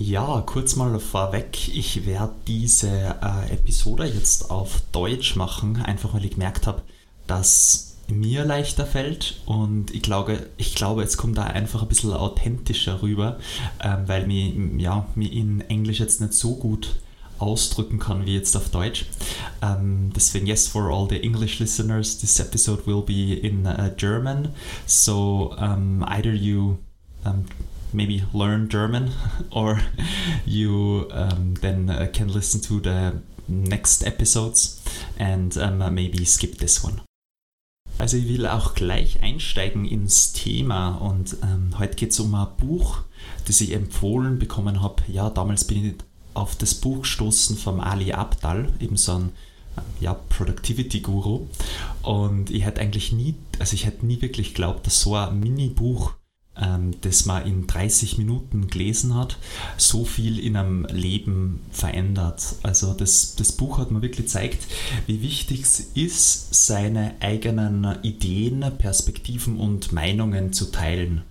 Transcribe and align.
Ja, 0.00 0.44
kurz 0.46 0.76
mal 0.76 0.96
vorweg. 1.00 1.74
Ich 1.74 2.06
werde 2.06 2.32
diese 2.46 2.88
äh, 2.88 3.52
Episode 3.52 4.04
jetzt 4.04 4.48
auf 4.48 4.80
Deutsch 4.92 5.34
machen, 5.34 5.82
einfach 5.82 6.14
weil 6.14 6.24
ich 6.24 6.30
gemerkt 6.30 6.68
habe, 6.68 6.82
dass 7.26 7.96
mir 8.06 8.44
leichter 8.44 8.86
fällt 8.86 9.40
und 9.44 9.92
ich 9.92 10.02
glaube, 10.02 10.50
ich 10.56 10.76
glaube, 10.76 11.02
es 11.02 11.16
kommt 11.16 11.36
da 11.36 11.42
einfach 11.42 11.82
ein 11.82 11.88
bisschen 11.88 12.12
authentischer 12.12 13.02
rüber, 13.02 13.40
ähm, 13.82 14.04
weil 14.06 14.28
mir 14.28 14.52
ja, 14.80 15.04
in 15.16 15.62
Englisch 15.62 15.98
jetzt 15.98 16.20
nicht 16.20 16.32
so 16.32 16.54
gut 16.54 17.00
ausdrücken 17.40 17.98
kann 17.98 18.24
wie 18.24 18.36
jetzt 18.36 18.56
auf 18.56 18.68
Deutsch. 18.68 19.06
Um, 19.60 20.12
deswegen, 20.14 20.46
yes, 20.46 20.68
for 20.68 20.92
all 20.92 21.08
the 21.10 21.20
English 21.20 21.58
listeners, 21.58 22.18
this 22.18 22.38
episode 22.38 22.86
will 22.86 23.02
be 23.02 23.34
in 23.34 23.66
uh, 23.66 23.90
German. 23.96 24.50
So 24.86 25.56
um, 25.58 26.04
either 26.04 26.32
you 26.32 26.78
um, 27.24 27.46
maybe 27.92 28.24
learn 28.32 28.68
German 28.68 29.12
or 29.50 29.80
you 30.44 31.08
then 31.60 31.90
uh, 31.90 32.08
can 32.12 32.28
listen 32.28 32.60
to 32.60 32.80
the 32.80 33.20
next 33.48 34.06
episodes 34.06 34.82
and 35.18 35.56
maybe 35.94 36.24
skip 36.24 36.58
this 36.58 36.84
one. 36.84 37.00
Also 37.98 38.16
ich 38.16 38.28
will 38.28 38.46
auch 38.46 38.74
gleich 38.74 39.22
einsteigen 39.22 39.84
ins 39.84 40.32
Thema 40.32 40.90
und 40.90 41.36
ähm, 41.42 41.76
heute 41.78 41.96
geht 41.96 42.12
es 42.12 42.20
um 42.20 42.32
ein 42.34 42.46
Buch, 42.56 43.00
das 43.46 43.60
ich 43.60 43.72
empfohlen 43.72 44.38
bekommen 44.38 44.82
habe. 44.82 45.02
Ja, 45.08 45.30
damals 45.30 45.64
bin 45.64 45.84
ich 45.84 45.94
auf 46.32 46.54
das 46.54 46.74
Buch 46.74 47.00
gestoßen 47.00 47.56
vom 47.56 47.80
Ali 47.80 48.12
Abdal, 48.12 48.72
eben 48.78 48.96
so 48.96 49.14
ein 49.14 49.32
ja, 50.00 50.14
Productivity 50.14 51.00
Guru. 51.00 51.48
Und 52.02 52.50
ich 52.50 52.64
hätte 52.64 52.80
eigentlich 52.80 53.12
nie, 53.12 53.34
also 53.58 53.74
ich 53.74 53.84
hätte 53.84 54.06
nie 54.06 54.22
wirklich 54.22 54.50
geglaubt, 54.50 54.86
dass 54.86 55.00
so 55.00 55.16
ein 55.16 55.40
Mini-Buch, 55.40 56.14
ähm, 56.60 56.92
das 57.00 57.26
man 57.26 57.46
in 57.46 57.66
30 57.66 58.18
Minuten 58.18 58.68
gelesen 58.68 59.14
hat, 59.14 59.38
so 59.76 60.04
viel 60.04 60.38
in 60.38 60.56
einem 60.56 60.84
Leben 60.86 61.60
verändert. 61.70 62.56
Also 62.62 62.94
das, 62.94 63.36
das 63.36 63.52
Buch 63.52 63.78
hat 63.78 63.90
mir 63.90 64.02
wirklich 64.02 64.26
gezeigt, 64.26 64.66
wie 65.06 65.22
wichtig 65.22 65.62
es 65.62 65.80
ist, 65.80 66.66
seine 66.66 67.14
eigenen 67.20 67.98
Ideen, 68.02 68.64
Perspektiven 68.78 69.58
und 69.58 69.92
Meinungen 69.92 70.52
zu 70.52 70.70
teilen 70.70 71.22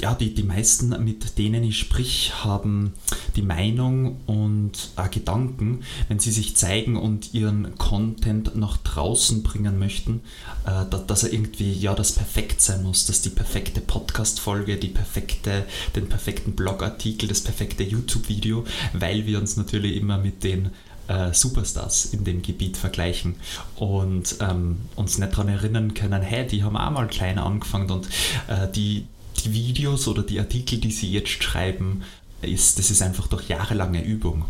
ja, 0.00 0.14
die, 0.14 0.34
die 0.34 0.42
meisten, 0.42 0.88
mit 1.04 1.38
denen 1.38 1.62
ich 1.64 1.78
sprich, 1.78 2.32
haben 2.44 2.94
die 3.36 3.42
Meinung 3.42 4.20
und 4.26 4.72
äh, 4.96 5.08
Gedanken, 5.08 5.82
wenn 6.08 6.18
sie 6.18 6.30
sich 6.30 6.56
zeigen 6.56 6.96
und 6.96 7.34
ihren 7.34 7.76
Content 7.76 8.56
nach 8.56 8.78
draußen 8.78 9.42
bringen 9.42 9.78
möchten, 9.78 10.22
äh, 10.66 10.88
dass, 10.90 11.06
dass 11.06 11.24
er 11.24 11.32
irgendwie 11.32 11.72
ja 11.72 11.94
das 11.94 12.12
perfekt 12.12 12.60
sein 12.60 12.82
muss, 12.82 13.06
dass 13.06 13.20
die 13.22 13.30
perfekte 13.30 13.80
Podcast-Folge, 13.80 14.76
die 14.76 14.88
perfekte, 14.88 15.66
den 15.94 16.08
perfekten 16.08 16.52
Blogartikel, 16.52 17.28
das 17.28 17.42
perfekte 17.42 17.82
YouTube-Video, 17.82 18.64
weil 18.92 19.26
wir 19.26 19.38
uns 19.38 19.56
natürlich 19.56 19.96
immer 19.96 20.18
mit 20.18 20.42
den 20.44 20.70
äh, 21.08 21.34
Superstars 21.34 22.06
in 22.06 22.24
dem 22.24 22.40
Gebiet 22.40 22.76
vergleichen 22.76 23.34
und 23.76 24.36
ähm, 24.40 24.78
uns 24.96 25.18
nicht 25.18 25.32
daran 25.32 25.48
erinnern 25.48 25.94
können, 25.94 26.22
hey, 26.22 26.46
die 26.46 26.62
haben 26.62 26.76
auch 26.76 26.90
mal 26.90 27.08
klein 27.08 27.38
angefangen 27.38 27.90
und 27.90 28.06
äh, 28.46 28.70
die, 28.74 29.06
die 29.42 29.52
Videos 29.52 30.08
oder 30.08 30.22
die 30.22 30.38
Artikel, 30.38 30.78
die 30.78 30.90
sie 30.90 31.10
jetzt 31.10 31.42
schreiben, 31.42 32.02
ist, 32.42 32.78
das 32.78 32.90
ist 32.90 33.02
einfach 33.02 33.26
durch 33.26 33.48
jahrelange 33.48 34.02
Übung. 34.02 34.44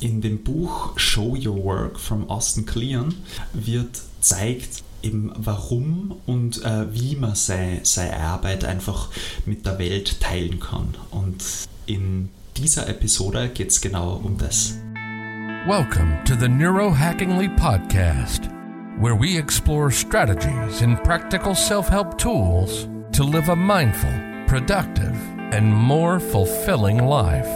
In 0.00 0.20
dem 0.20 0.42
Buch 0.42 0.98
Show 0.98 1.36
Your 1.36 1.62
Work 1.62 1.98
von 1.98 2.28
Austin 2.30 2.66
Kleon 2.66 3.14
wird 3.52 4.00
zeigt, 4.20 4.82
eben 5.02 5.32
warum 5.36 6.16
und 6.26 6.62
äh, 6.64 6.92
wie 6.92 7.16
man 7.16 7.34
seine, 7.34 7.80
seine 7.82 8.16
Arbeit 8.16 8.64
einfach 8.64 9.08
mit 9.46 9.66
der 9.66 9.78
Welt 9.78 10.20
teilen 10.20 10.60
kann. 10.60 10.94
Und 11.10 11.44
in 11.86 12.28
dieser 12.56 12.88
Episode 12.88 13.48
geht 13.48 13.70
es 13.70 13.80
genau 13.80 14.20
um 14.22 14.36
das. 14.38 14.76
Welcome 15.66 16.18
to 16.24 16.34
the 16.38 16.48
Neurohackingly 16.48 17.48
Podcast, 17.56 18.48
where 18.98 19.14
we 19.14 19.38
explore 19.38 19.90
strategies 19.90 20.82
and 20.82 21.02
practical 21.02 21.54
self-help 21.54 22.16
tools 22.16 22.88
to 23.12 23.24
live 23.24 23.50
a 23.50 23.56
mindful 23.56 24.29
productive, 24.50 25.14
and 25.52 25.72
more 25.72 26.18
fulfilling 26.18 26.98
life. 26.98 27.48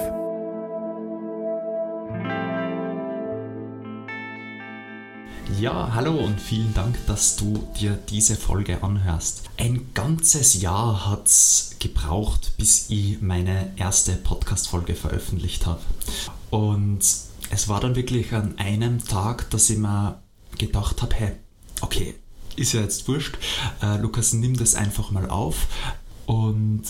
Ja, 5.58 5.92
hallo 5.92 6.12
und 6.12 6.40
vielen 6.40 6.72
Dank, 6.72 6.96
dass 7.08 7.34
du 7.34 7.66
dir 7.80 7.98
diese 8.08 8.36
Folge 8.36 8.80
anhörst. 8.84 9.42
Ein 9.56 9.88
ganzes 9.92 10.62
Jahr 10.62 11.10
hat 11.10 11.26
es 11.26 11.74
gebraucht, 11.80 12.52
bis 12.58 12.88
ich 12.90 13.20
meine 13.20 13.72
erste 13.74 14.12
Podcast-Folge 14.12 14.94
veröffentlicht 14.94 15.66
habe. 15.66 15.80
Und 16.50 17.00
es 17.50 17.68
war 17.68 17.80
dann 17.80 17.96
wirklich 17.96 18.32
an 18.32 18.56
einem 18.58 19.04
Tag, 19.04 19.50
dass 19.50 19.68
ich 19.68 19.78
mir 19.78 20.22
gedacht 20.58 21.02
habe, 21.02 21.14
hey, 21.16 21.32
okay, 21.80 22.14
ist 22.54 22.72
ja 22.72 22.82
jetzt 22.82 23.08
wurscht, 23.08 23.36
äh, 23.82 23.96
Lukas, 23.96 24.32
nimm 24.32 24.56
das 24.56 24.76
einfach 24.76 25.10
mal 25.10 25.28
auf. 25.28 25.66
Und 26.26 26.82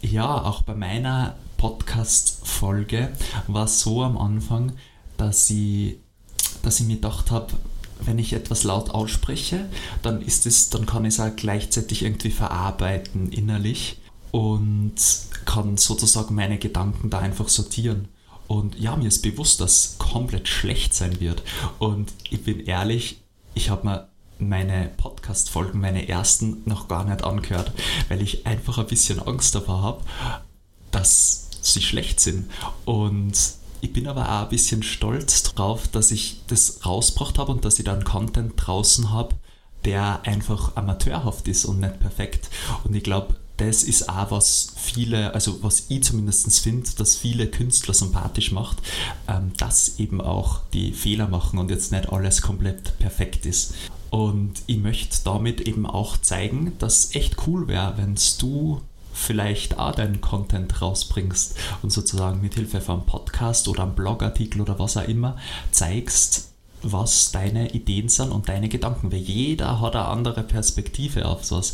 ja, 0.00 0.42
auch 0.42 0.62
bei 0.62 0.74
meiner 0.74 1.36
Podcast-Folge 1.56 3.12
war 3.46 3.64
es 3.64 3.80
so 3.80 4.02
am 4.02 4.18
Anfang, 4.18 4.72
dass 5.16 5.48
ich, 5.50 5.98
dass 6.62 6.80
ich 6.80 6.86
mir 6.86 6.96
gedacht 6.96 7.30
habe, 7.30 7.52
wenn 8.00 8.18
ich 8.18 8.32
etwas 8.32 8.64
laut 8.64 8.90
ausspreche, 8.90 9.68
dann 10.02 10.22
ist 10.22 10.46
es, 10.46 10.70
dann 10.70 10.86
kann 10.86 11.04
ich 11.04 11.14
es 11.14 11.20
auch 11.20 11.34
gleichzeitig 11.36 12.02
irgendwie 12.02 12.30
verarbeiten 12.30 13.30
innerlich 13.30 14.00
und 14.32 14.94
kann 15.44 15.76
sozusagen 15.76 16.34
meine 16.34 16.58
Gedanken 16.58 17.10
da 17.10 17.20
einfach 17.20 17.48
sortieren. 17.48 18.08
Und 18.48 18.78
ja, 18.78 18.96
mir 18.96 19.08
ist 19.08 19.22
bewusst, 19.22 19.60
dass 19.60 19.72
es 19.72 19.98
komplett 19.98 20.48
schlecht 20.48 20.94
sein 20.94 21.20
wird. 21.20 21.42
Und 21.78 22.12
ich 22.30 22.42
bin 22.42 22.60
ehrlich, 22.60 23.22
ich 23.54 23.70
habe 23.70 23.86
mir 23.86 24.08
meine 24.38 24.90
Podcast-Folgen, 24.96 25.80
meine 25.80 26.08
ersten, 26.08 26.62
noch 26.64 26.88
gar 26.88 27.04
nicht 27.04 27.24
angehört, 27.24 27.72
weil 28.08 28.22
ich 28.22 28.46
einfach 28.46 28.78
ein 28.78 28.86
bisschen 28.86 29.20
Angst 29.20 29.54
davor 29.54 29.82
habe, 29.82 30.04
dass 30.90 31.48
sie 31.60 31.82
schlecht 31.82 32.20
sind. 32.20 32.50
Und 32.84 33.34
ich 33.80 33.92
bin 33.92 34.06
aber 34.06 34.28
auch 34.28 34.42
ein 34.42 34.48
bisschen 34.48 34.82
stolz 34.82 35.42
drauf, 35.42 35.88
dass 35.88 36.10
ich 36.10 36.42
das 36.46 36.84
rausgebracht 36.86 37.38
habe 37.38 37.52
und 37.52 37.64
dass 37.64 37.78
ich 37.78 37.84
dann 37.84 38.04
Content 38.04 38.54
draußen 38.56 39.10
habe, 39.10 39.36
der 39.84 40.20
einfach 40.24 40.76
amateurhaft 40.76 41.48
ist 41.48 41.64
und 41.64 41.80
nicht 41.80 41.98
perfekt. 41.98 42.48
Und 42.84 42.94
ich 42.94 43.02
glaube, 43.02 43.36
das 43.56 43.82
ist 43.82 44.08
auch 44.08 44.30
was 44.30 44.72
viele, 44.76 45.34
also 45.34 45.62
was 45.62 45.86
ich 45.88 46.02
zumindest 46.04 46.60
finde, 46.60 46.88
dass 46.96 47.16
viele 47.16 47.48
Künstler 47.48 47.94
sympathisch 47.94 48.52
macht, 48.52 48.78
ähm, 49.28 49.52
dass 49.56 49.98
eben 49.98 50.20
auch 50.20 50.60
die 50.72 50.92
Fehler 50.92 51.28
machen 51.28 51.58
und 51.58 51.70
jetzt 51.70 51.92
nicht 51.92 52.08
alles 52.08 52.42
komplett 52.42 52.98
perfekt 52.98 53.46
ist. 53.46 53.74
Und 54.12 54.62
ich 54.66 54.76
möchte 54.76 55.16
damit 55.24 55.62
eben 55.62 55.86
auch 55.86 56.18
zeigen, 56.18 56.74
dass 56.78 57.14
echt 57.14 57.46
cool 57.46 57.66
wäre, 57.66 57.94
wenn 57.96 58.18
du 58.38 58.82
vielleicht 59.14 59.78
auch 59.78 59.94
deinen 59.94 60.20
Content 60.20 60.82
rausbringst 60.82 61.56
und 61.80 61.90
sozusagen 61.90 62.42
mit 62.42 62.52
Hilfe 62.52 62.82
von 62.82 62.96
einem 62.96 63.06
Podcast 63.06 63.68
oder 63.68 63.84
einem 63.84 63.94
Blogartikel 63.94 64.60
oder 64.60 64.78
was 64.78 64.98
auch 64.98 65.08
immer 65.08 65.38
zeigst, 65.70 66.52
was 66.82 67.32
deine 67.32 67.70
Ideen 67.72 68.10
sind 68.10 68.32
und 68.32 68.50
deine 68.50 68.68
Gedanken, 68.68 69.10
weil 69.10 69.18
jeder 69.18 69.80
hat 69.80 69.96
eine 69.96 70.04
andere 70.04 70.42
Perspektive 70.42 71.24
auf 71.24 71.46
sowas. 71.46 71.72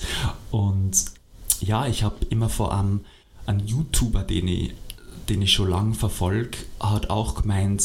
Und 0.53 1.07
ja, 1.61 1.89
ich 1.89 2.05
habe 2.05 2.25
immer 2.31 2.49
vor 2.49 2.73
einem, 2.73 3.01
einem 3.47 3.67
YouTuber, 3.67 4.23
den 4.23 4.47
ich, 4.47 4.75
den 5.29 5.43
ich 5.43 5.53
schon 5.53 5.71
lange 5.71 5.95
verfolge, 5.95 6.59
hat 6.79 7.11
auch 7.11 7.35
gemeint, 7.35 7.83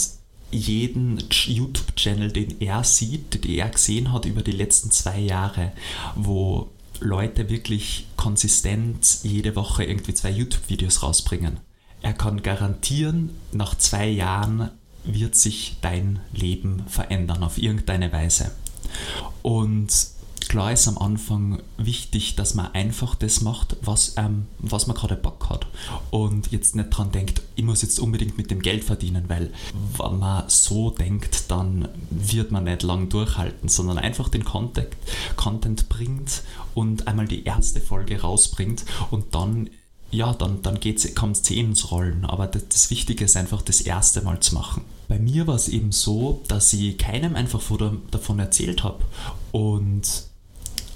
jeden 0.54 1.24
YouTube-Channel, 1.30 2.32
den 2.32 2.62
er 2.62 2.84
sieht, 2.84 3.44
den 3.44 3.52
er 3.52 3.70
gesehen 3.70 4.14
hat 4.14 4.26
über 4.26 4.42
die 4.42 4.52
letzten 4.52 4.92
zwei 4.92 5.20
Jahre, 5.20 5.72
wo 6.16 6.70
Leute 7.00 7.50
wirklich 7.50 8.06
konsistent 8.16 9.20
jede 9.24 9.56
Woche 9.56 9.84
irgendwie 9.84 10.14
zwei 10.14 10.32
YouTube-Videos 10.32 11.04
rausbringen. 11.04 11.60
Er 12.02 12.14
kann 12.14 12.44
garantieren, 12.44 13.32
nach 13.52 13.76
zwei 13.76 14.08
Jahren 14.08 14.70
wird 15.04 15.36
sich 15.36 15.78
dein 15.82 16.20
Leben 16.32 16.84
verändern 16.88 17.44
auf 17.44 17.58
irgendeine 17.58 18.12
Weise. 18.12 18.52
Und 19.42 20.13
klar 20.54 20.72
ist 20.72 20.88
am 20.88 21.00
Anfang 21.00 21.64
wichtig, 21.78 22.36
dass 22.36 22.54
man 22.54 22.72
einfach 22.74 23.16
das 23.16 23.42
macht, 23.42 23.76
was, 23.82 24.14
ähm, 24.18 24.46
was 24.60 24.86
man 24.86 24.96
gerade 24.96 25.16
Bock 25.16 25.50
hat. 25.50 25.66
Und 26.12 26.52
jetzt 26.52 26.76
nicht 26.76 26.92
dran 26.92 27.12
denkt, 27.12 27.42
ich 27.56 27.64
muss 27.64 27.82
jetzt 27.82 28.00
unbedingt 28.00 28.38
mit 28.38 28.52
dem 28.52 28.62
Geld 28.62 28.84
verdienen, 28.84 29.24
weil 29.30 29.52
wenn 29.98 30.20
man 30.20 30.44
so 30.50 30.92
denkt, 30.92 31.50
dann 31.50 31.88
wird 32.12 32.52
man 32.52 32.66
nicht 32.66 32.84
lang 32.84 33.10
durchhalten, 33.10 33.68
sondern 33.68 33.98
einfach 33.98 34.30
den 34.30 34.46
Content, 34.46 34.90
Content 35.38 35.90
bringt 35.90 36.44
und 36.76 37.08
einmal 37.08 37.28
die 37.28 37.46
erste 37.46 37.82
Folge 37.82 38.22
rausbringt 38.22 38.86
und 39.10 39.34
dann 39.34 39.72
ja, 40.12 40.36
dann, 40.36 40.62
dann 40.62 40.80
kommt 41.16 41.38
es 41.38 41.50
eh 41.50 41.60
ins 41.62 41.90
Rollen. 41.90 42.26
Aber 42.26 42.46
das, 42.46 42.68
das, 42.68 42.92
Wichtige 42.92 43.26
ist 43.26 43.36
einfach, 43.36 43.64
das 43.64 43.82
erste 43.82 44.22
Mal 44.22 44.40
zu 44.42 44.54
machen. 44.54 44.84
Bei 45.08 45.18
mir 45.18 45.48
war 45.48 45.56
es 45.56 45.68
eben 45.68 45.92
so, 45.92 46.44
dass 46.48 46.72
ich 46.74 47.00
keinem 47.00 47.36
einfach 47.36 47.64
davon 48.12 48.38
erzählt 48.38 48.84
habe. 48.84 49.04
Und 49.52 50.32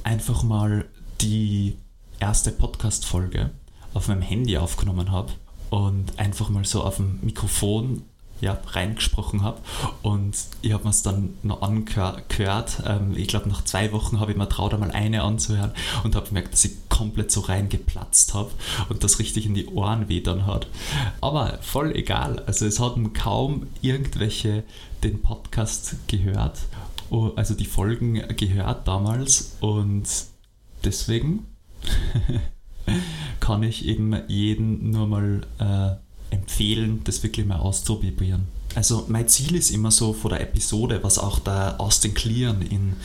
einfach 0.08 0.42
mal 0.42 0.86
die 1.20 1.76
erste 2.22 2.54
Podcast-Folge 2.54 3.50
auf 3.94 4.08
meinem 4.08 4.22
Handy 4.22 4.58
aufgenommen 4.58 5.12
habe 5.12 5.34
und 5.70 6.18
einfach 6.18 6.48
mal 6.48 6.64
so 6.64 6.82
auf 6.82 6.96
dem 6.96 7.20
Mikrofon 7.24 8.04
ja, 8.40 8.58
reingesprochen 8.68 9.44
habe. 9.44 9.60
Und 10.04 10.38
ich 10.62 10.72
habe 10.72 10.86
mir 10.86 10.92
es 10.92 11.02
dann 11.02 11.34
noch 11.44 11.62
angehört. 11.62 12.84
Ähm, 12.86 13.18
ich 13.18 13.28
glaube, 13.28 13.50
nach 13.50 13.66
zwei 13.66 13.92
Wochen 13.92 14.22
habe 14.22 14.32
ich 14.32 14.38
mir 14.38 14.48
traut, 14.48 14.74
einmal 14.74 14.92
eine 14.92 15.24
anzuhören 15.24 15.74
und 16.06 16.16
habe 16.16 16.28
gemerkt, 16.28 16.54
dass 16.54 16.64
ich 16.64 16.88
komplett 16.88 17.30
so 17.30 17.42
reingeplatzt 17.42 18.34
habe 18.34 18.52
und 18.88 19.04
das 19.04 19.20
richtig 19.20 19.46
in 19.46 19.56
die 19.56 19.68
Ohren 19.68 20.08
weh 20.08 20.22
dann 20.22 20.46
hat. 20.46 20.68
Aber 21.20 21.60
voll 21.62 21.94
egal. 21.94 22.40
Also 22.46 22.66
es 22.66 22.80
haben 22.80 23.12
kaum 23.12 23.68
irgendwelche 23.82 24.64
den 25.04 25.22
Podcast 25.22 25.98
gehört, 26.08 26.60
also 27.36 27.54
die 27.54 27.66
Folgen 27.66 28.22
gehört 28.36 28.88
damals 28.88 29.58
und 29.62 30.08
deswegen 30.84 31.46
kann 33.40 33.64
ich 33.64 33.86
eben 33.86 34.16
jeden 34.28 34.92
nur 34.92 35.08
mal 35.08 35.42
äh, 35.60 36.34
empfehlen, 36.34 37.02
das 37.04 37.24
wirklich 37.24 37.46
mal 37.46 37.60
auszuprobieren. 37.60 38.48
Also 38.76 39.06
mein 39.08 39.28
Ziel 39.28 39.56
ist 39.56 39.72
immer 39.72 39.92
so 39.92 40.14
vor 40.14 40.30
der 40.30 40.42
Episode, 40.42 41.00
was 41.04 41.18
auch 41.18 41.40
der 41.40 41.80
Austin 41.80 42.14
Kleon 42.14 42.62
in, 42.62 42.96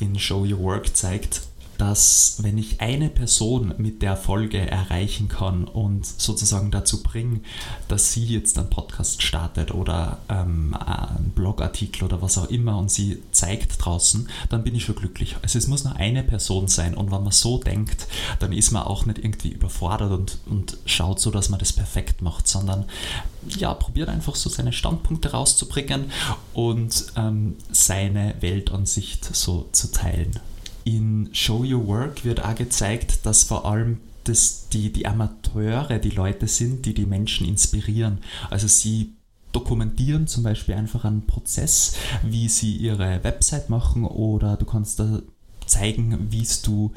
in 0.00 0.18
Show 0.18 0.44
Your 0.44 0.58
Work 0.60 0.96
zeigt, 0.96 1.42
dass 1.82 2.36
wenn 2.44 2.58
ich 2.58 2.80
eine 2.80 3.08
Person 3.08 3.74
mit 3.76 4.02
der 4.02 4.16
Folge 4.16 4.58
erreichen 4.58 5.26
kann 5.26 5.64
und 5.64 6.06
sozusagen 6.06 6.70
dazu 6.70 7.02
bringen, 7.02 7.44
dass 7.88 8.12
sie 8.12 8.24
jetzt 8.24 8.56
einen 8.56 8.70
Podcast 8.70 9.20
startet 9.20 9.74
oder 9.74 10.18
ähm, 10.28 10.74
einen 10.74 11.32
Blogartikel 11.34 12.04
oder 12.04 12.22
was 12.22 12.38
auch 12.38 12.48
immer 12.50 12.78
und 12.78 12.92
sie 12.92 13.20
zeigt 13.32 13.84
draußen, 13.84 14.28
dann 14.48 14.62
bin 14.62 14.76
ich 14.76 14.84
schon 14.84 14.94
glücklich. 14.94 15.34
Also 15.42 15.58
es 15.58 15.66
muss 15.66 15.82
nur 15.82 15.96
eine 15.96 16.22
Person 16.22 16.68
sein 16.68 16.94
und 16.94 17.10
wenn 17.10 17.24
man 17.24 17.32
so 17.32 17.58
denkt, 17.58 18.06
dann 18.38 18.52
ist 18.52 18.70
man 18.70 18.84
auch 18.84 19.04
nicht 19.04 19.18
irgendwie 19.18 19.48
überfordert 19.48 20.12
und, 20.12 20.38
und 20.46 20.76
schaut 20.86 21.18
so, 21.18 21.32
dass 21.32 21.48
man 21.48 21.58
das 21.58 21.72
perfekt 21.72 22.22
macht, 22.22 22.46
sondern 22.46 22.84
ja, 23.58 23.74
probiert 23.74 24.08
einfach 24.08 24.36
so 24.36 24.48
seine 24.48 24.72
Standpunkte 24.72 25.32
rauszubringen 25.32 26.12
und 26.54 27.06
ähm, 27.16 27.56
seine 27.72 28.36
Weltansicht 28.38 29.34
so 29.34 29.68
zu 29.72 29.90
teilen. 29.90 30.38
In 30.84 31.30
Show 31.32 31.64
Your 31.64 31.86
Work 31.86 32.24
wird 32.24 32.44
auch 32.44 32.54
gezeigt, 32.54 33.24
dass 33.24 33.44
vor 33.44 33.66
allem 33.66 33.98
das 34.24 34.68
die, 34.72 34.92
die 34.92 35.06
Amateure 35.06 35.98
die 35.98 36.10
Leute 36.10 36.46
sind, 36.48 36.86
die 36.86 36.94
die 36.94 37.06
Menschen 37.06 37.46
inspirieren. 37.46 38.18
Also 38.50 38.68
sie 38.68 39.14
dokumentieren 39.52 40.26
zum 40.26 40.42
Beispiel 40.42 40.74
einfach 40.74 41.04
einen 41.04 41.26
Prozess, 41.26 41.94
wie 42.22 42.48
sie 42.48 42.76
ihre 42.76 43.22
Website 43.22 43.68
machen 43.68 44.04
oder 44.04 44.56
du 44.56 44.64
kannst 44.64 44.98
da 44.98 45.20
zeigen, 45.66 46.30
wie 46.30 46.46
du 46.64 46.92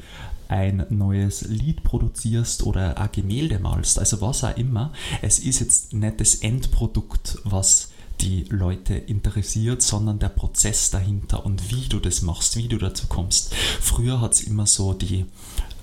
ein 0.48 0.86
neues 0.90 1.42
Lied 1.42 1.82
produzierst 1.82 2.64
oder 2.64 2.98
ein 2.98 3.08
Gemälde 3.12 3.58
malst, 3.58 3.98
also 3.98 4.20
was 4.20 4.44
auch 4.44 4.56
immer. 4.56 4.92
Es 5.22 5.38
ist 5.38 5.60
jetzt 5.60 5.92
nicht 5.92 6.20
das 6.20 6.36
Endprodukt, 6.36 7.38
was 7.44 7.90
die 8.20 8.44
Leute 8.48 8.94
interessiert, 8.94 9.82
sondern 9.82 10.18
der 10.18 10.28
Prozess 10.28 10.90
dahinter 10.90 11.44
und 11.44 11.70
wie 11.70 11.88
du 11.88 11.98
das 11.98 12.22
machst, 12.22 12.56
wie 12.56 12.68
du 12.68 12.78
dazu 12.78 13.06
kommst. 13.06 13.54
Früher 13.54 14.20
hat 14.20 14.34
es 14.34 14.42
immer 14.42 14.66
so 14.66 14.92
die, 14.92 15.26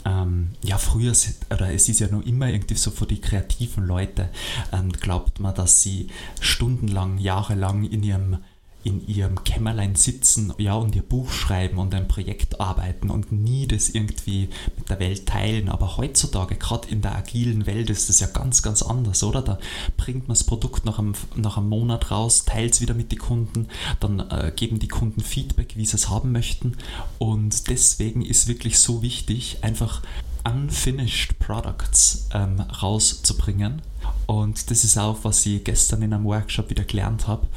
ähm, 0.06 0.50
ja, 0.64 0.78
früher, 0.78 1.14
oder 1.50 1.72
es 1.74 1.90
ist 1.90 2.00
ja 2.00 2.08
noch 2.08 2.26
immer 2.26 2.48
irgendwie 2.50 2.76
so 2.76 2.92
für 2.92 3.06
die 3.06 3.22
kreativen 3.22 3.86
Leute, 3.86 4.30
ähm, 4.72 4.92
glaubt 4.92 5.40
man, 5.40 5.56
dass 5.56 5.82
sie 5.82 6.08
stundenlang, 6.40 7.18
jahrelang 7.18 7.84
in 7.86 8.04
ihrem 8.04 8.38
in 8.84 9.06
ihrem 9.08 9.44
Kämmerlein 9.44 9.96
sitzen 9.96 10.54
ja, 10.58 10.76
und 10.76 10.96
ihr 10.96 11.02
Buch 11.02 11.32
schreiben 11.32 11.78
und 11.78 11.94
ein 11.96 12.08
Projekt 12.08 12.60
arbeiten 12.60 13.10
und 13.10 13.32
nie 13.32 13.66
das 13.68 13.90
irgendwie 13.90 14.50
mit 14.78 14.90
der 14.90 15.00
Welt 15.00 15.26
teilen. 15.26 15.70
Aber 15.70 15.98
heutzutage, 15.98 16.56
gerade 16.56 16.90
in 16.90 17.02
der 17.02 17.16
agilen 17.16 17.66
Welt, 17.66 17.90
ist 17.90 18.10
das 18.10 18.20
ja 18.20 18.28
ganz, 18.28 18.62
ganz 18.62 18.82
anders, 18.82 19.24
oder? 19.24 19.42
Da 19.42 19.58
bringt 19.98 20.28
man 20.28 20.36
das 20.36 20.44
Produkt 20.44 20.86
nach 20.86 21.00
einem, 21.00 21.14
nach 21.36 21.58
einem 21.58 21.70
Monat 21.70 22.12
raus, 22.12 22.46
teilt 22.46 22.74
es 22.74 22.82
wieder 22.82 22.94
mit 22.94 23.12
den 23.12 23.20
Kunden, 23.20 23.68
dann 24.00 24.20
äh, 24.20 24.52
geben 24.56 24.80
die 24.80 24.88
Kunden 24.88 25.22
Feedback, 25.22 25.76
wie 25.78 25.86
sie 25.86 25.96
es 25.96 26.10
haben 26.10 26.32
möchten. 26.32 26.78
Und 27.20 27.70
deswegen 27.70 28.22
ist 28.22 28.48
wirklich 28.48 28.80
so 28.80 29.02
wichtig, 29.02 29.60
einfach 29.62 30.02
unfinished 30.44 31.40
Products 31.40 32.28
ähm, 32.34 32.60
rauszubringen. 32.60 33.82
Und 34.26 34.70
das 34.72 34.84
ist 34.84 34.98
auch, 34.98 35.20
was 35.24 35.46
ich 35.46 35.64
gestern 35.64 36.02
in 36.02 36.14
einem 36.14 36.26
Workshop 36.26 36.70
wieder 36.70 36.84
gelernt 36.84 37.28
habe. 37.28 37.48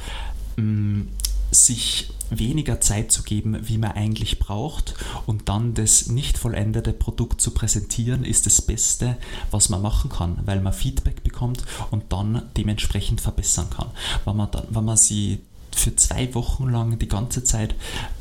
Sich 1.51 2.09
weniger 2.29 2.81
Zeit 2.81 3.11
zu 3.11 3.23
geben, 3.23 3.57
wie 3.67 3.77
man 3.77 3.91
eigentlich 3.91 4.39
braucht 4.39 4.95
und 5.25 5.49
dann 5.49 5.73
das 5.73 6.07
nicht 6.07 6.37
vollendete 6.37 6.93
Produkt 6.93 7.39
zu 7.39 7.51
präsentieren, 7.51 8.25
ist 8.25 8.45
das 8.45 8.61
Beste, 8.61 9.17
was 9.51 9.69
man 9.69 9.81
machen 9.81 10.09
kann, 10.09 10.39
weil 10.45 10.61
man 10.61 10.73
Feedback 10.73 11.23
bekommt 11.23 11.63
und 11.91 12.11
dann 12.11 12.43
dementsprechend 12.57 13.21
verbessern 13.21 13.69
kann. 13.69 13.91
Wenn 14.25 14.35
man, 14.35 14.51
dann, 14.51 14.63
wenn 14.69 14.85
man 14.85 14.97
sie 14.97 15.39
für 15.75 15.95
zwei 15.95 16.33
Wochen 16.33 16.69
lang 16.69 16.99
die 16.99 17.07
ganze 17.07 17.43
Zeit 17.43 17.75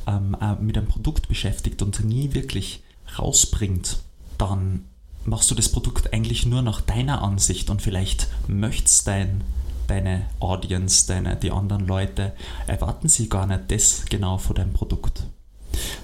ähm, 0.07 0.37
äh, 0.41 0.55
mit 0.57 0.77
einem 0.77 0.89
Produkt 0.89 1.29
beschäftigt 1.29 1.83
und 1.83 2.05
nie 2.05 2.35
wirklich 2.35 2.83
rausbringt, 3.19 3.99
dann 4.39 4.85
machst 5.25 5.51
du 5.51 5.55
das 5.55 5.71
Produkt 5.71 6.13
eigentlich 6.13 6.47
nur 6.47 6.63
nach 6.63 6.81
deiner 6.81 7.23
Ansicht 7.23 7.71
und 7.71 7.83
vielleicht 7.83 8.29
möchtest 8.47 9.07
dein 9.09 9.41
deine 9.87 10.29
Audience, 10.41 11.07
deine, 11.07 11.37
die 11.37 11.51
anderen 11.51 11.87
Leute 11.87 12.33
erwarten 12.67 13.09
sie 13.09 13.29
gar 13.29 13.47
nicht 13.47 13.71
das 13.71 14.05
genau 14.07 14.39
von 14.39 14.57
deinem 14.57 14.73
Produkt. 14.73 15.25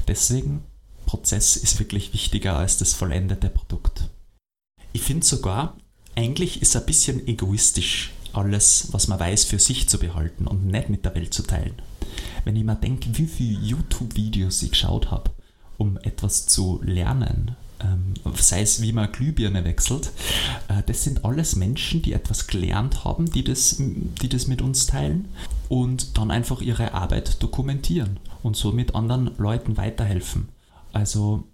Deswegen, 0.08 0.64
Prozess 1.06 1.56
ist 1.56 1.78
wirklich 1.78 2.12
wichtiger 2.12 2.56
als 2.56 2.78
das 2.78 2.94
vollendete 2.94 3.50
Produkt. 3.50 4.08
Ich 4.92 5.02
finde 5.02 5.26
sogar, 5.26 5.76
eigentlich 6.14 6.62
ist 6.62 6.76
ein 6.76 6.86
bisschen 6.86 7.26
egoistisch, 7.26 8.12
alles, 8.32 8.88
was 8.92 9.08
man 9.08 9.20
weiß, 9.20 9.44
für 9.44 9.58
sich 9.58 9.88
zu 9.88 9.98
behalten 9.98 10.46
und 10.46 10.66
nicht 10.66 10.88
mit 10.88 11.04
der 11.04 11.14
Welt 11.14 11.34
zu 11.34 11.42
teilen. 11.42 11.74
Wenn 12.44 12.56
ich 12.56 12.64
mir 12.64 12.76
denke, 12.76 13.16
wie 13.16 13.26
viele 13.26 13.60
YouTube-Videos 13.60 14.62
ich 14.62 14.70
geschaut 14.70 15.10
habe, 15.10 15.30
um 15.78 15.98
etwas 15.98 16.46
zu 16.46 16.80
lernen, 16.82 17.56
sei 18.36 18.62
es 18.62 18.82
wie 18.82 18.92
man 18.92 19.10
Glühbirne 19.10 19.64
wechselt, 19.64 20.12
äh, 20.68 20.82
das 20.86 21.04
sind 21.04 21.24
alles 21.24 21.56
Menschen, 21.56 22.02
die 22.02 22.12
etwas 22.12 22.46
gelernt 22.46 23.04
haben, 23.04 23.30
die 23.30 23.44
das, 23.44 23.76
die 23.78 24.28
das 24.28 24.46
mit 24.46 24.62
uns 24.62 24.86
teilen 24.86 25.28
und 25.68 26.18
dann 26.18 26.30
einfach 26.30 26.60
ihre 26.60 26.94
Arbeit 26.94 27.42
dokumentieren 27.42 28.18
und 28.42 28.56
somit 28.56 28.94
anderen 28.94 29.30
Leuten 29.38 29.76
weiterhelfen. 29.76 30.48
Also 30.92 31.44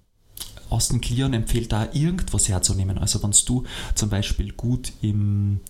Austin 0.70 1.00
Kleon 1.00 1.32
empfiehlt 1.32 1.72
da 1.72 1.88
irgendwas 1.92 2.48
herzunehmen. 2.48 2.98
Also 2.98 3.22
wenn 3.22 3.34
du 3.46 3.64
zum 3.94 4.08
Beispiel 4.08 4.52
gut 4.52 4.92
im 5.00 5.60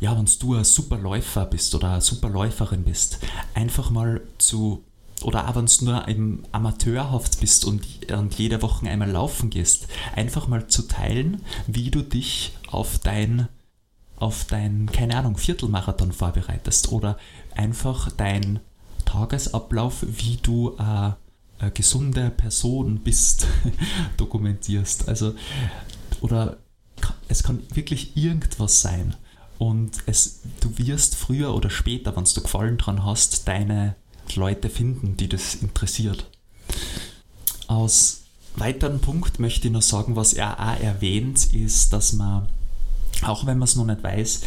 ja, 0.00 0.16
wenn 0.16 0.28
du 0.38 0.54
ein 0.54 0.64
super 0.64 0.98
Läufer 0.98 1.46
bist 1.46 1.74
oder 1.74 1.92
eine 1.92 2.00
super 2.02 2.28
Läuferin 2.28 2.84
bist, 2.84 3.18
einfach 3.54 3.90
mal 3.90 4.20
zu 4.36 4.84
oder 5.22 5.48
auch 5.48 5.56
wenn 5.56 5.66
du 5.66 5.84
nur 5.84 6.08
im 6.08 6.44
Amateurhaft 6.52 7.40
bist 7.40 7.64
und, 7.64 8.10
und 8.10 8.34
jede 8.34 8.62
Woche 8.62 8.88
einmal 8.88 9.10
laufen 9.10 9.50
gehst, 9.50 9.88
einfach 10.14 10.46
mal 10.46 10.66
zu 10.68 10.82
teilen, 10.82 11.42
wie 11.66 11.90
du 11.90 12.02
dich 12.02 12.52
auf 12.68 12.98
dein, 12.98 13.48
auf 14.16 14.44
dein, 14.44 14.86
keine 14.92 15.16
Ahnung, 15.16 15.36
Viertelmarathon 15.36 16.12
vorbereitest 16.12 16.92
oder 16.92 17.18
einfach 17.54 18.10
dein 18.12 18.60
Tagesablauf, 19.04 20.04
wie 20.06 20.38
du 20.42 20.76
eine, 20.76 21.16
eine 21.58 21.70
gesunde 21.70 22.30
Person 22.30 22.98
bist, 22.98 23.46
dokumentierst. 24.18 25.08
Also, 25.08 25.34
oder 26.20 26.58
es 27.28 27.42
kann 27.42 27.62
wirklich 27.74 28.16
irgendwas 28.16 28.82
sein. 28.82 29.14
Und 29.58 30.02
es, 30.04 30.42
du 30.60 30.76
wirst 30.76 31.14
früher 31.14 31.54
oder 31.54 31.70
später, 31.70 32.14
wenn 32.14 32.24
du 32.24 32.42
Gefallen 32.42 32.76
dran 32.76 33.04
hast, 33.04 33.48
deine 33.48 33.96
Leute 34.34 34.70
finden, 34.70 35.16
die 35.16 35.28
das 35.28 35.54
interessiert. 35.54 36.26
Aus 37.68 38.22
weiteren 38.56 39.00
Punkt 39.00 39.38
möchte 39.38 39.68
ich 39.68 39.72
noch 39.72 39.82
sagen, 39.82 40.16
was 40.16 40.32
er 40.32 40.58
auch 40.58 40.80
erwähnt, 40.80 41.52
ist, 41.54 41.92
dass 41.92 42.12
man, 42.12 42.48
auch 43.22 43.46
wenn 43.46 43.58
man 43.58 43.68
es 43.68 43.76
noch 43.76 43.84
nicht 43.84 44.02
weiß 44.02 44.42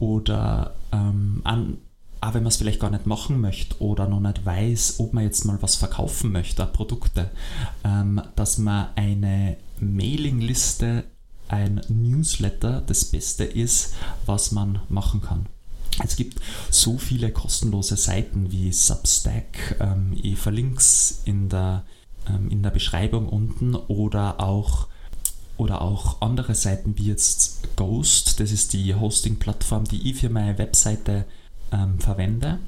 oder 0.00 0.74
ähm, 0.92 1.40
an, 1.44 1.78
auch 2.20 2.34
wenn 2.34 2.42
man 2.42 2.48
es 2.48 2.56
vielleicht 2.56 2.80
gar 2.80 2.90
nicht 2.90 3.06
machen 3.06 3.40
möchte 3.40 3.80
oder 3.80 4.08
noch 4.08 4.20
nicht 4.20 4.44
weiß, 4.44 4.96
ob 4.98 5.12
man 5.12 5.24
jetzt 5.24 5.44
mal 5.44 5.60
was 5.60 5.76
verkaufen 5.76 6.32
möchte, 6.32 6.64
Produkte, 6.66 7.30
ähm, 7.84 8.20
dass 8.36 8.58
man 8.58 8.88
eine 8.96 9.56
Mailingliste, 9.80 11.04
ein 11.48 11.80
Newsletter 11.88 12.82
das 12.86 13.04
Beste 13.06 13.44
ist, 13.44 13.94
was 14.26 14.52
man 14.52 14.80
machen 14.88 15.22
kann. 15.22 15.46
Es 16.04 16.16
gibt 16.16 16.40
so 16.70 16.98
viele 16.98 17.30
kostenlose 17.30 17.96
Seiten 17.96 18.50
wie 18.52 18.72
Substack. 18.72 19.76
Ähm, 19.80 20.16
ich 20.22 20.38
verlinke 20.38 20.78
es 20.78 21.22
in 21.24 21.48
der, 21.48 21.84
ähm, 22.28 22.50
in 22.50 22.62
der 22.62 22.70
Beschreibung 22.70 23.28
unten 23.28 23.74
oder 23.74 24.40
auch, 24.40 24.88
oder 25.56 25.82
auch 25.82 26.20
andere 26.20 26.54
Seiten 26.54 26.96
wie 26.98 27.06
jetzt 27.06 27.76
Ghost. 27.76 28.40
Das 28.40 28.52
ist 28.52 28.72
die 28.72 28.94
Hosting-Plattform, 28.94 29.84
die 29.84 30.10
ich 30.10 30.20
für 30.20 30.30
meine 30.30 30.58
Webseite 30.58 31.24
ähm, 31.72 31.98
verwende. 31.98 32.58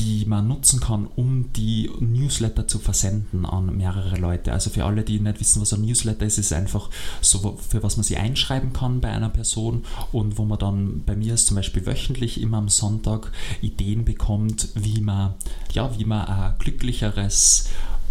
Die 0.00 0.24
man 0.24 0.48
nutzen 0.48 0.80
kann, 0.80 1.06
um 1.14 1.52
die 1.52 1.90
Newsletter 2.00 2.66
zu 2.66 2.78
versenden 2.78 3.44
an 3.44 3.76
mehrere 3.76 4.16
Leute. 4.16 4.52
Also 4.52 4.70
für 4.70 4.86
alle, 4.86 5.02
die 5.02 5.20
nicht 5.20 5.40
wissen, 5.40 5.60
was 5.60 5.74
ein 5.74 5.82
Newsletter 5.82 6.24
ist, 6.24 6.38
ist 6.38 6.54
einfach 6.54 6.88
so, 7.20 7.58
für 7.68 7.82
was 7.82 7.98
man 7.98 8.04
sich 8.04 8.16
einschreiben 8.16 8.72
kann 8.72 9.02
bei 9.02 9.10
einer 9.10 9.28
Person 9.28 9.84
und 10.10 10.38
wo 10.38 10.46
man 10.46 10.58
dann 10.58 11.02
bei 11.04 11.14
mir 11.14 11.34
ist 11.34 11.48
zum 11.48 11.56
Beispiel 11.56 11.84
wöchentlich 11.84 12.40
immer 12.40 12.56
am 12.56 12.70
Sonntag 12.70 13.30
Ideen 13.60 14.06
bekommt, 14.06 14.68
wie 14.74 15.02
man, 15.02 15.34
ja, 15.72 15.90
wie 15.98 16.06
man 16.06 16.24
ein 16.24 16.54
glücklicheres 16.58 17.68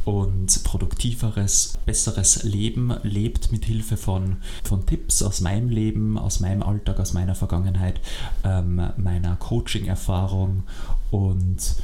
und 0.09 0.63
produktiveres, 0.63 1.77
besseres 1.85 2.41
Leben 2.41 2.95
lebt 3.03 3.51
mit 3.51 3.65
Hilfe 3.65 3.95
von, 3.95 4.37
von 4.63 4.83
Tipps 4.87 5.21
aus 5.21 5.39
meinem 5.39 5.69
Leben, 5.69 6.17
aus 6.17 6.39
meinem 6.39 6.63
Alltag, 6.63 6.99
aus 6.99 7.13
meiner 7.13 7.35
Vergangenheit, 7.35 8.01
ähm, 8.43 8.81
meiner 8.97 9.35
Coaching-Erfahrung 9.35 10.63
und 11.11 11.75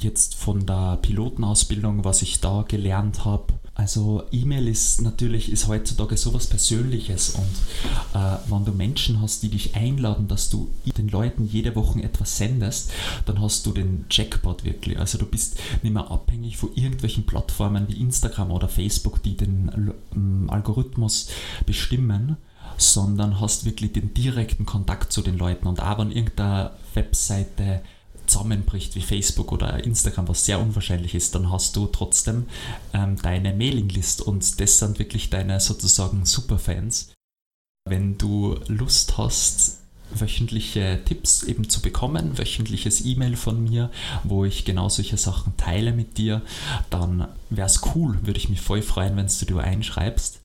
jetzt 0.00 0.36
von 0.36 0.64
der 0.64 0.98
Pilotenausbildung, 1.02 2.02
was 2.04 2.22
ich 2.22 2.40
da 2.40 2.64
gelernt 2.66 3.26
habe 3.26 3.52
also 3.76 4.24
E-Mail 4.32 4.68
ist 4.68 5.02
natürlich 5.02 5.52
ist 5.52 5.68
heutzutage 5.68 6.16
sowas 6.16 6.46
Persönliches 6.46 7.30
und 7.30 8.18
äh, 8.18 8.38
wenn 8.48 8.64
du 8.64 8.72
Menschen 8.72 9.20
hast, 9.20 9.42
die 9.42 9.50
dich 9.50 9.76
einladen, 9.76 10.28
dass 10.28 10.48
du 10.48 10.70
den 10.96 11.08
Leuten 11.08 11.46
jede 11.46 11.76
Woche 11.76 12.02
etwas 12.02 12.38
sendest, 12.38 12.90
dann 13.26 13.40
hast 13.40 13.66
du 13.66 13.72
den 13.72 14.06
Jackpot 14.10 14.64
wirklich. 14.64 14.98
Also 14.98 15.18
du 15.18 15.26
bist 15.26 15.58
nicht 15.82 15.92
mehr 15.92 16.10
abhängig 16.10 16.56
von 16.56 16.70
irgendwelchen 16.74 17.26
Plattformen 17.26 17.86
wie 17.88 18.00
Instagram 18.00 18.50
oder 18.50 18.68
Facebook, 18.68 19.22
die 19.22 19.36
den 19.36 19.92
ähm, 20.14 20.48
Algorithmus 20.48 21.28
bestimmen, 21.66 22.38
sondern 22.78 23.40
hast 23.40 23.66
wirklich 23.66 23.92
den 23.92 24.14
direkten 24.14 24.64
Kontakt 24.64 25.12
zu 25.12 25.20
den 25.20 25.36
Leuten 25.36 25.66
und 25.66 25.82
auch 25.82 25.98
wenn 25.98 26.12
irgendeine 26.12 26.70
Webseite 26.94 27.82
zusammenbricht 28.26 28.94
wie 28.94 29.02
Facebook 29.02 29.52
oder 29.52 29.82
Instagram, 29.84 30.28
was 30.28 30.44
sehr 30.44 30.60
unwahrscheinlich 30.60 31.14
ist, 31.14 31.34
dann 31.34 31.50
hast 31.50 31.76
du 31.76 31.86
trotzdem 31.86 32.46
ähm, 32.92 33.16
deine 33.20 33.52
Mailinglist 33.52 34.20
und 34.22 34.60
das 34.60 34.78
sind 34.78 34.98
wirklich 34.98 35.30
deine 35.30 35.60
sozusagen 35.60 36.24
Superfans. 36.24 37.12
Wenn 37.88 38.18
du 38.18 38.56
Lust 38.66 39.16
hast, 39.16 39.78
wöchentliche 40.10 41.00
Tipps 41.04 41.42
eben 41.42 41.68
zu 41.68 41.80
bekommen, 41.80 42.38
wöchentliches 42.38 43.04
E-Mail 43.04 43.36
von 43.36 43.62
mir, 43.62 43.90
wo 44.24 44.44
ich 44.44 44.64
genau 44.64 44.88
solche 44.88 45.16
Sachen 45.16 45.56
teile 45.56 45.92
mit 45.92 46.18
dir, 46.18 46.42
dann 46.90 47.28
wäre 47.50 47.66
es 47.66 47.82
cool, 47.94 48.18
würde 48.22 48.38
ich 48.38 48.48
mich 48.48 48.60
voll 48.60 48.82
freuen, 48.82 49.16
wenn 49.16 49.26
du 49.26 49.46
dir 49.46 49.60
einschreibst. 49.60 50.40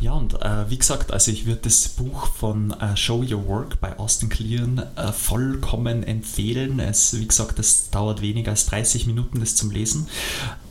Ja, 0.00 0.12
und 0.12 0.40
äh, 0.42 0.68
wie 0.70 0.78
gesagt, 0.78 1.12
also 1.12 1.30
ich 1.30 1.46
würde 1.46 1.62
das 1.62 1.88
Buch 1.88 2.26
von 2.26 2.72
äh, 2.72 2.96
Show 2.96 3.22
Your 3.22 3.46
Work 3.46 3.80
bei 3.80 3.98
Austin 3.98 4.28
Kleon 4.28 4.82
äh, 4.96 5.12
vollkommen 5.12 6.02
empfehlen. 6.02 6.80
Es, 6.80 7.18
wie 7.18 7.26
gesagt, 7.26 7.58
es 7.58 7.90
dauert 7.90 8.20
weniger 8.22 8.50
als 8.50 8.66
30 8.66 9.06
Minuten, 9.06 9.40
das 9.40 9.56
zum 9.56 9.70
Lesen. 9.70 10.08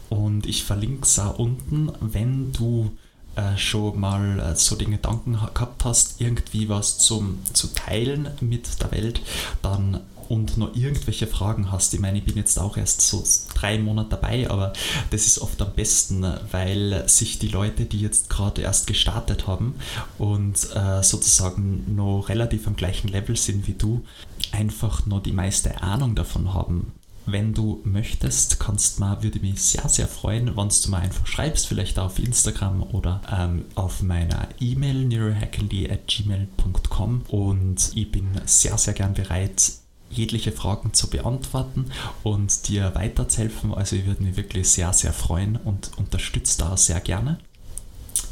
Und 0.09 0.45
ich 0.45 0.63
verlinke 0.63 1.03
es 1.03 1.17
auch 1.19 1.39
unten, 1.39 1.91
wenn 2.01 2.51
du 2.51 2.91
äh, 3.35 3.57
schon 3.57 3.97
mal 3.97 4.39
äh, 4.39 4.55
so 4.55 4.75
den 4.75 4.91
Gedanken 4.91 5.33
gehabt 5.53 5.85
hast, 5.85 6.19
irgendwie 6.19 6.67
was 6.67 6.97
zum, 6.97 7.39
zu 7.53 7.67
teilen 7.73 8.29
mit 8.41 8.81
der 8.81 8.91
Welt, 8.91 9.21
dann 9.61 10.01
und 10.31 10.57
noch 10.57 10.73
irgendwelche 10.77 11.27
Fragen 11.27 11.73
hast, 11.73 11.93
ich 11.93 11.99
meine, 11.99 12.19
ich 12.19 12.23
bin 12.23 12.37
jetzt 12.37 12.57
auch 12.57 12.77
erst 12.77 13.01
so 13.01 13.21
drei 13.53 13.77
Monate 13.77 14.11
dabei, 14.11 14.49
aber 14.49 14.71
das 15.09 15.25
ist 15.25 15.39
oft 15.39 15.61
am 15.61 15.73
besten, 15.73 16.25
weil 16.51 17.03
sich 17.09 17.37
die 17.37 17.49
Leute, 17.49 17.83
die 17.83 17.99
jetzt 17.99 18.29
gerade 18.29 18.61
erst 18.61 18.87
gestartet 18.87 19.45
haben 19.45 19.75
und 20.17 20.55
äh, 20.73 21.03
sozusagen 21.03 21.95
noch 21.97 22.29
relativ 22.29 22.65
am 22.65 22.77
gleichen 22.77 23.09
Level 23.09 23.35
sind 23.35 23.67
wie 23.67 23.73
du, 23.73 24.05
einfach 24.53 25.05
noch 25.05 25.21
die 25.21 25.33
meiste 25.33 25.81
Ahnung 25.83 26.15
davon 26.15 26.53
haben, 26.53 26.93
wenn 27.25 27.53
du 27.53 27.81
möchtest, 27.83 28.57
kannst 28.57 29.01
mal, 29.01 29.21
würde 29.23 29.39
mich 29.39 29.61
sehr, 29.61 29.89
sehr 29.89 30.07
freuen, 30.07 30.55
wenn 30.55 30.69
du 30.69 30.89
mal 30.89 31.01
einfach 31.01 31.27
schreibst, 31.27 31.67
vielleicht 31.67 31.99
auf 31.99 32.19
Instagram 32.19 32.83
oder 32.83 33.21
ähm, 33.29 33.65
auf 33.75 34.01
meiner 34.01 34.47
E-Mail 34.61 35.05
neurohackily 35.07 35.91
at 35.91 36.07
gmail.com 36.07 37.23
und 37.27 37.91
ich 37.95 38.09
bin 38.09 38.29
sehr, 38.45 38.77
sehr 38.77 38.93
gern 38.93 39.13
bereit, 39.13 39.80
jegliche 40.11 40.51
Fragen 40.51 40.93
zu 40.93 41.09
beantworten 41.09 41.85
und 42.23 42.67
dir 42.67 42.93
weiterzuhelfen. 42.95 43.73
Also 43.73 43.95
ich 43.95 44.05
würde 44.05 44.23
mich 44.23 44.37
wirklich 44.37 44.69
sehr, 44.69 44.93
sehr 44.93 45.13
freuen 45.13 45.57
und 45.57 45.91
unterstütze 45.97 46.59
da 46.59 46.77
sehr 46.77 46.99
gerne. 46.99 47.39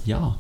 Ja, 0.06 0.38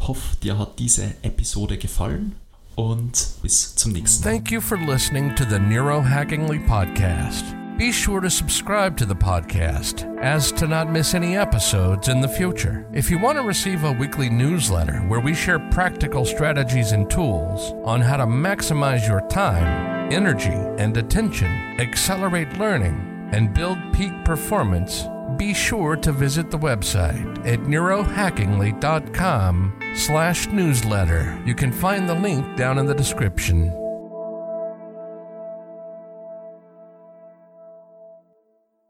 hoffe, 0.00 0.36
dir 0.42 0.58
hat 0.58 0.78
diese 0.78 1.14
Episode 1.22 1.78
gefallen 1.78 2.36
und 2.74 3.28
bis 3.42 3.74
zum 3.74 3.92
nächsten 3.92 4.24
Mal. 4.24 4.34
Thank 4.34 4.50
you 4.50 4.60
for 4.60 4.78
listening 4.78 5.34
to 5.34 5.44
the 5.48 5.58
Neurohackingly 5.58 6.60
podcast. 6.60 7.44
Be 7.78 7.92
sure 7.92 8.20
to 8.20 8.28
subscribe 8.28 8.96
to 8.96 9.06
the 9.06 9.14
podcast 9.14 10.04
as 10.20 10.50
to 10.52 10.66
not 10.66 10.90
miss 10.90 11.14
any 11.14 11.36
episodes 11.36 12.08
in 12.08 12.20
the 12.20 12.28
future. 12.28 12.84
If 12.92 13.08
you 13.08 13.20
want 13.20 13.38
to 13.38 13.44
receive 13.44 13.84
a 13.84 13.92
weekly 13.92 14.28
newsletter 14.28 14.98
where 15.06 15.20
we 15.20 15.32
share 15.32 15.60
practical 15.70 16.24
strategies 16.24 16.90
and 16.90 17.08
tools 17.08 17.72
on 17.84 18.00
how 18.00 18.16
to 18.16 18.26
maximize 18.26 19.06
your 19.06 19.20
time, 19.28 19.97
energy, 20.12 20.58
and 20.78 20.96
attention, 20.96 21.50
accelerate 21.80 22.58
learning, 22.58 23.30
and 23.32 23.54
build 23.54 23.78
peak 23.92 24.12
performance, 24.24 25.04
be 25.36 25.54
sure 25.54 25.94
to 25.96 26.12
visit 26.12 26.50
the 26.50 26.58
website 26.58 27.38
at 27.46 27.60
neurohackingly.com 27.60 29.80
slash 29.94 30.48
newsletter. 30.48 31.40
You 31.46 31.54
can 31.54 31.72
find 31.72 32.08
the 32.08 32.14
link 32.14 32.56
down 32.56 32.78
in 32.78 32.86
the 32.86 32.94
description. 32.94 33.87